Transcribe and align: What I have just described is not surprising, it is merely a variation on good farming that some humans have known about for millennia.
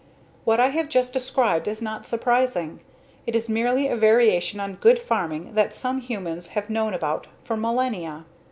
What 0.45 0.59
I 0.59 0.69
have 0.69 0.89
just 0.89 1.13
described 1.13 1.67
is 1.67 1.79
not 1.79 2.07
surprising, 2.07 2.79
it 3.27 3.35
is 3.35 3.47
merely 3.47 3.87
a 3.87 3.95
variation 3.95 4.59
on 4.59 4.77
good 4.81 4.97
farming 4.97 5.53
that 5.53 5.75
some 5.75 6.01
humans 6.01 6.47
have 6.57 6.71
known 6.71 6.95
about 6.95 7.27
for 7.43 7.55
millennia. 7.55 8.25